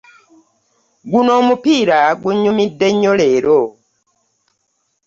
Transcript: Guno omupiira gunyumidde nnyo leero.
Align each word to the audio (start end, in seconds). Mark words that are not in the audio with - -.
Guno 1.11 1.31
omupiira 1.41 1.99
gunyumidde 2.21 2.87
nnyo 2.93 3.11
leero. 3.19 3.61